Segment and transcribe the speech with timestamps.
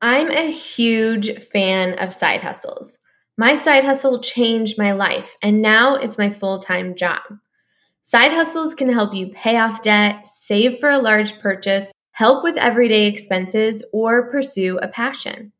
[0.00, 3.00] I'm a huge fan of side hustles.
[3.36, 7.22] My side hustle changed my life, and now it's my full time job.
[8.02, 12.56] Side hustles can help you pay off debt, save for a large purchase, help with
[12.56, 15.52] everyday expenses, or pursue a passion.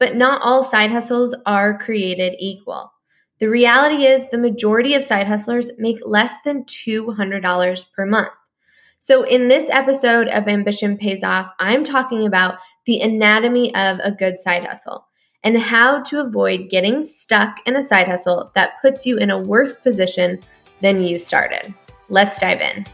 [0.00, 2.92] But not all side hustles are created equal.
[3.38, 8.32] The reality is, the majority of side hustlers make less than $200 per month.
[8.98, 14.12] So, in this episode of Ambition Pays Off, I'm talking about the anatomy of a
[14.12, 15.06] good side hustle
[15.42, 19.38] and how to avoid getting stuck in a side hustle that puts you in a
[19.38, 20.38] worse position
[20.82, 21.74] than you started.
[22.08, 22.86] Let's dive in.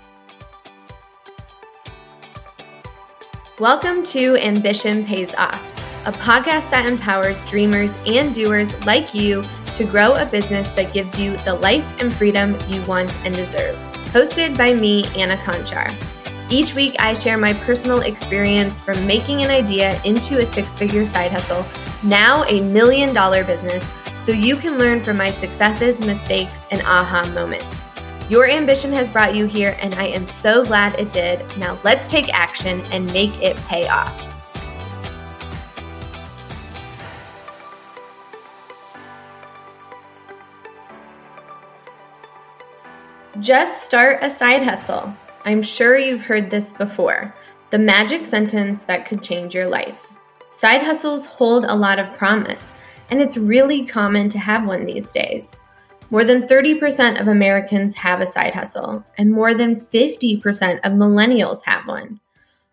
[3.58, 5.62] Welcome to Ambition Pays Off,
[6.06, 9.44] a podcast that empowers dreamers and doers like you
[9.74, 13.76] to grow a business that gives you the life and freedom you want and deserve
[14.10, 16.19] hosted by me, Anna Conchar.
[16.52, 21.06] Each week, I share my personal experience from making an idea into a six figure
[21.06, 21.64] side hustle,
[22.02, 23.88] now a million dollar business,
[24.20, 27.84] so you can learn from my successes, mistakes, and aha moments.
[28.28, 31.40] Your ambition has brought you here, and I am so glad it did.
[31.56, 34.12] Now, let's take action and make it pay off.
[43.38, 45.14] Just start a side hustle.
[45.44, 47.34] I'm sure you've heard this before
[47.70, 50.12] the magic sentence that could change your life.
[50.52, 52.72] Side hustles hold a lot of promise,
[53.10, 55.56] and it's really common to have one these days.
[56.10, 61.64] More than 30% of Americans have a side hustle, and more than 50% of millennials
[61.64, 62.18] have one.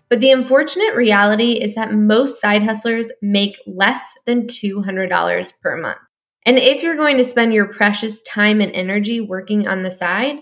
[0.09, 5.99] But the unfortunate reality is that most side hustlers make less than $200 per month.
[6.45, 10.37] And if you're going to spend your precious time and energy working on the side,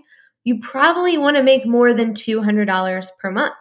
[0.46, 3.54] you probably want to make more than $200 per month.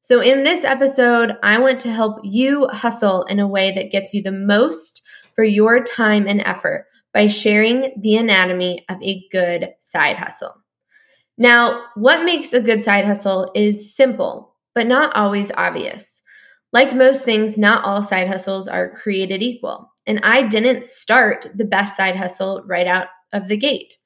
[0.00, 4.14] So, in this episode, I want to help you hustle in a way that gets
[4.14, 5.02] you the most
[5.34, 10.54] for your time and effort by sharing the anatomy of a good side hustle.
[11.38, 16.22] Now, what makes a good side hustle is simple, but not always obvious.
[16.72, 19.92] Like most things, not all side hustles are created equal.
[20.06, 23.98] And I didn't start the best side hustle right out of the gate.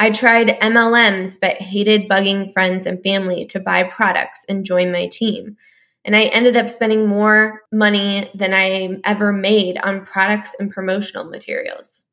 [0.00, 5.08] I tried MLMs, but hated bugging friends and family to buy products and join my
[5.08, 5.58] team.
[6.06, 11.24] And I ended up spending more money than I ever made on products and promotional
[11.24, 12.06] materials.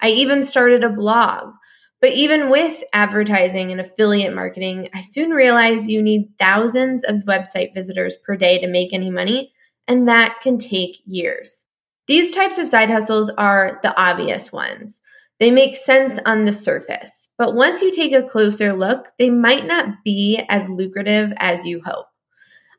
[0.00, 1.52] I even started a blog.
[2.00, 7.74] But even with advertising and affiliate marketing, I soon realized you need thousands of website
[7.74, 9.52] visitors per day to make any money,
[9.86, 11.66] and that can take years.
[12.06, 15.02] These types of side hustles are the obvious ones.
[15.40, 19.66] They make sense on the surface, but once you take a closer look, they might
[19.66, 22.06] not be as lucrative as you hope.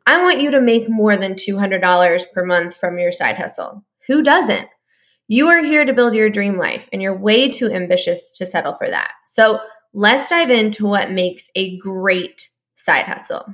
[0.06, 3.84] I want you to make more than $200 per month from your side hustle.
[4.08, 4.68] Who doesn't?
[5.28, 8.74] You are here to build your dream life, and you're way too ambitious to settle
[8.74, 9.12] for that.
[9.24, 9.60] So
[9.94, 13.54] let's dive into what makes a great side hustle.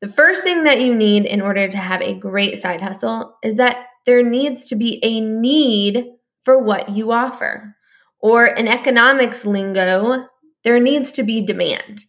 [0.00, 3.56] The first thing that you need in order to have a great side hustle is
[3.56, 6.06] that there needs to be a need
[6.42, 7.76] for what you offer.
[8.20, 10.26] Or in economics lingo,
[10.64, 12.04] there needs to be demand.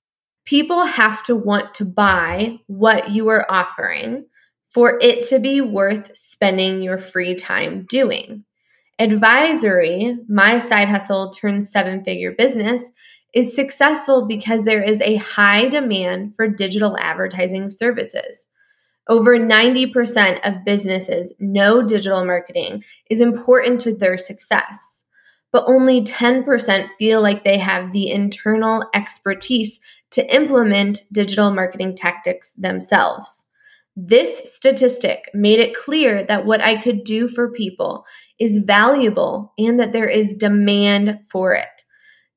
[0.45, 4.25] People have to want to buy what you are offering
[4.69, 8.45] for it to be worth spending your free time doing.
[8.99, 12.91] Advisory, my side hustle turned seven figure business,
[13.33, 18.47] is successful because there is a high demand for digital advertising services.
[19.07, 24.96] Over 90% of businesses know digital marketing is important to their success
[25.51, 29.79] but only 10% feel like they have the internal expertise
[30.11, 33.45] to implement digital marketing tactics themselves.
[33.95, 38.05] This statistic made it clear that what I could do for people
[38.39, 41.65] is valuable and that there is demand for it.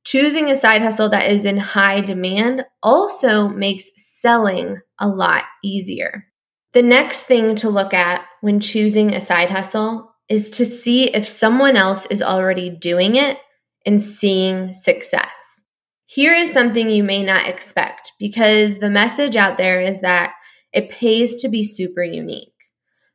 [0.04, 6.24] Choosing a side hustle that is in high demand also makes selling a lot easier.
[6.72, 11.26] The next thing to look at when choosing a side hustle is to see if
[11.26, 13.36] someone else is already doing it
[13.84, 15.62] and seeing success.
[16.06, 20.32] Here is something you may not expect because the message out there is that
[20.72, 22.54] it pays to be super unique.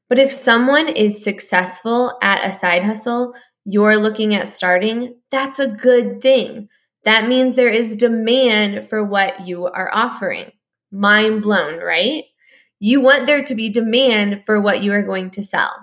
[0.10, 3.34] But if someone is successful at a side hustle
[3.66, 6.70] you're looking at starting, that's a good thing.
[7.04, 10.52] That means there is demand for what you are offering.
[10.92, 12.26] Mind blown, right?
[12.80, 15.74] You want there to be demand for what you are going to sell.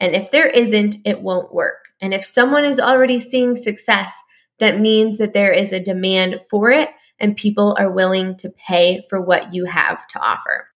[0.00, 1.86] And if there isn't, it won't work.
[2.00, 4.12] And if someone is already seeing success,
[4.58, 9.02] that means that there is a demand for it and people are willing to pay
[9.08, 10.68] for what you have to offer.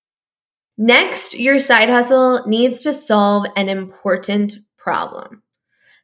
[0.78, 5.42] Next, your side hustle needs to solve an important problem.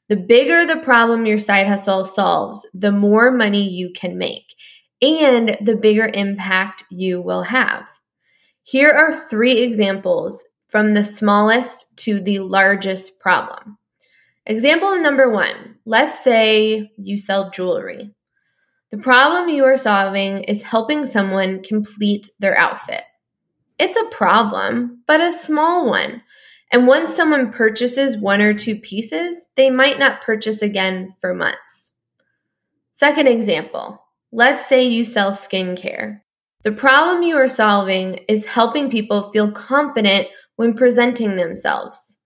[0.09, 4.55] The bigger the problem your side hustle solves, the more money you can make
[5.03, 7.89] and the bigger impact you will have.
[8.63, 10.45] Here are three examples
[10.77, 13.79] from the smallest to the largest problem.
[14.45, 18.15] Example number one let's say you sell jewelry.
[18.91, 23.01] The problem you are solving is helping someone complete their outfit.
[23.79, 26.21] It's a problem, but a small one.
[26.71, 31.93] And once someone purchases one or two pieces, they might not purchase again for months.
[32.93, 36.21] Second example let's say you sell skincare.
[36.65, 42.19] The problem you are solving is helping people feel confident when presenting themselves.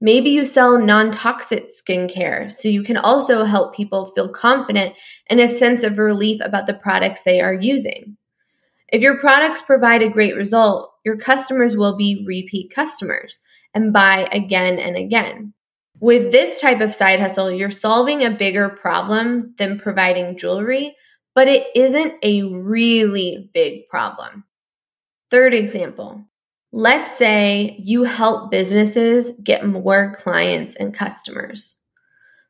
[0.00, 4.94] Maybe you sell non toxic skincare, so you can also help people feel confident
[5.28, 8.16] and a sense of relief about the products they are using.
[8.88, 13.40] If your products provide a great result, your customers will be repeat customers
[13.74, 15.52] and buy again and again.
[16.00, 20.96] With this type of side hustle, you're solving a bigger problem than providing jewelry,
[21.34, 24.44] but it isn't a really big problem.
[25.30, 26.24] Third example
[26.72, 31.76] let's say you help businesses get more clients and customers.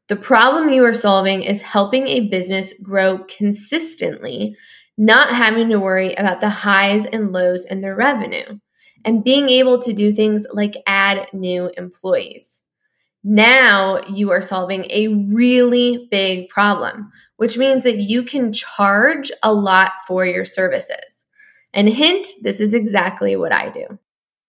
[0.08, 4.56] The problem you are solving is helping a business grow consistently,
[4.98, 8.58] not having to worry about the highs and lows in their revenue
[9.04, 12.62] and being able to do things like add new employees.
[13.24, 19.52] Now you are solving a really big problem, which means that you can charge a
[19.52, 21.26] lot for your services.
[21.72, 23.98] And hint, this is exactly what I do.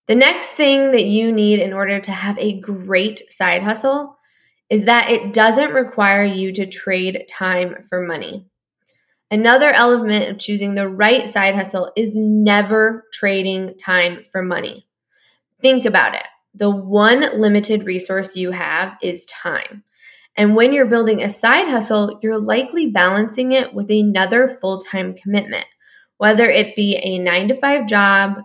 [0.07, 4.18] The next thing that you need in order to have a great side hustle
[4.69, 8.48] is that it doesn't require you to trade time for money.
[9.30, 14.88] Another element of choosing the right side hustle is never trading time for money.
[15.62, 16.25] Think about it.
[16.53, 19.83] The one limited resource you have is time.
[20.36, 25.13] And when you're building a side hustle, you're likely balancing it with another full time
[25.13, 25.65] commitment,
[26.18, 28.39] whether it be a nine to five job,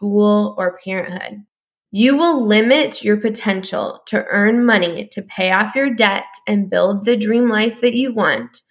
[0.00, 1.44] school, or parenthood.
[1.90, 7.04] You will limit your potential to earn money to pay off your debt and build
[7.04, 8.62] the dream life that you want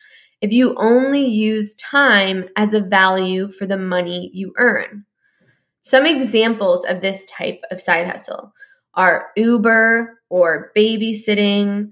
[0.42, 5.06] if you only use time as a value for the money you earn.
[5.82, 8.52] Some examples of this type of side hustle
[8.96, 11.92] are Uber or babysitting,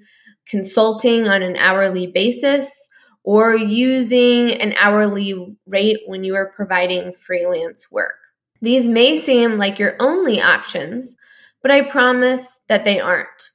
[0.49, 2.89] consulting on an hourly basis,
[3.23, 8.15] or using an hourly rate when you are providing freelance work.
[8.61, 11.15] These may seem like your only options,
[11.61, 13.51] but I promise that they aren't.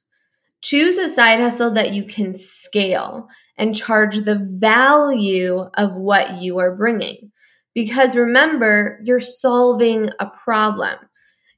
[0.61, 3.27] Choose a side hustle that you can scale
[3.57, 7.31] and charge the value of what you are bringing.
[7.75, 10.95] Because remember, you're solving a problem.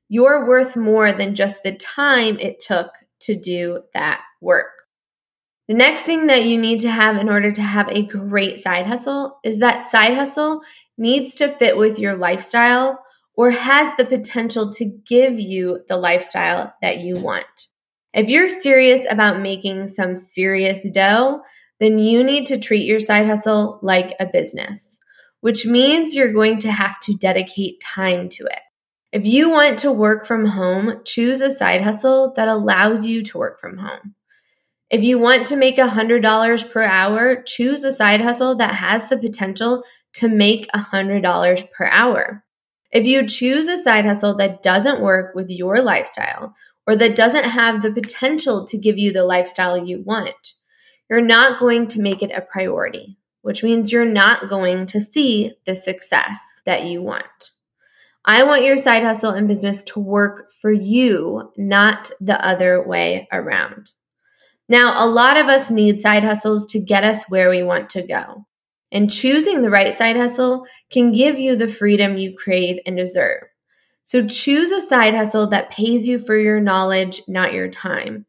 [0.07, 4.68] You're worth more than just the time it took to do that work.
[5.68, 8.86] The next thing that you need to have in order to have a great side
[8.86, 10.62] hustle is that side hustle
[10.97, 13.00] needs to fit with your lifestyle
[13.37, 17.45] or has the potential to give you the lifestyle that you want.
[18.13, 21.41] If you're serious about making some serious dough,
[21.79, 24.99] then you need to treat your side hustle like a business,
[25.41, 28.61] which means you're going to have to dedicate time to it.
[29.11, 33.37] If you want to work from home, choose a side hustle that allows you to
[33.37, 34.15] work from home.
[34.89, 39.18] If you want to make $100 per hour, choose a side hustle that has the
[39.18, 42.44] potential to make $100 per hour.
[42.92, 46.56] If you choose a side hustle that doesn't work with your lifestyle
[46.87, 50.54] or that doesn't have the potential to give you the lifestyle you want,
[51.09, 55.54] you're not going to make it a priority, which means you're not going to see
[55.65, 57.51] the success that you want.
[58.23, 63.27] I want your side hustle and business to work for you, not the other way
[63.31, 63.92] around.
[64.68, 68.01] Now, a lot of us need side hustles to get us where we want to
[68.01, 68.47] go.
[68.95, 73.44] And choosing the right side hustle can give you the freedom you crave and deserve.
[74.06, 78.25] So choose a side hustle that pays you for your knowledge, not your time.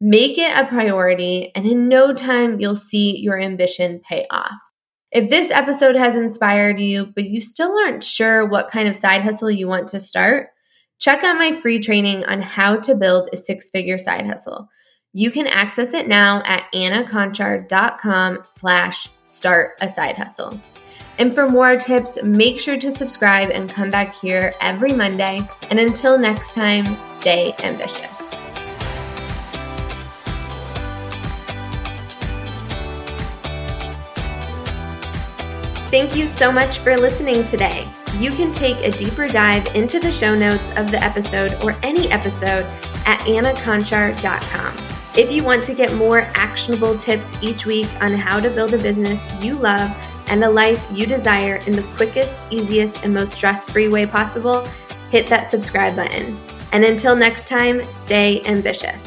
[0.00, 4.56] Make it a priority, and in no time, you'll see your ambition pay off.
[5.12, 9.20] If this episode has inspired you, but you still aren't sure what kind of side
[9.20, 10.48] hustle you want to start,
[10.98, 14.68] check out my free training on how to build a six figure side hustle.
[15.16, 20.60] You can access it now at annaconchar.com slash start a side hustle.
[21.16, 25.40] And for more tips, make sure to subscribe and come back here every Monday.
[25.70, 28.14] And until next time, stay ambitious.
[35.90, 37.88] Thank you so much for listening today.
[38.18, 42.10] You can take a deeper dive into the show notes of the episode or any
[42.10, 42.66] episode
[43.06, 44.85] at annaconchar.com.
[45.16, 48.78] If you want to get more actionable tips each week on how to build a
[48.78, 49.90] business you love
[50.26, 54.68] and a life you desire in the quickest, easiest, and most stress free way possible,
[55.10, 56.38] hit that subscribe button.
[56.72, 59.00] And until next time, stay ambitious.